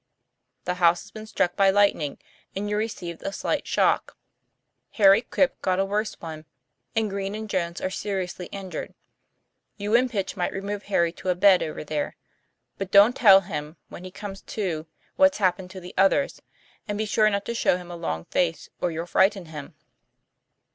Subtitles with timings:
[0.65, 2.17] 'The house has been struck by lightning,
[2.55, 4.17] and you received a slight shock.
[4.93, 6.45] Harry Quip got a worse one,
[6.95, 8.95] and Green and Jones are seriously injured.
[9.77, 12.15] You and Pitch might remove Harry to a bed over there;
[12.79, 14.87] but don't tell him, when he comes to,
[15.17, 16.41] what's hap pened to the others,
[16.87, 19.75] and be sure not to show him a long face, or you'll frighten him."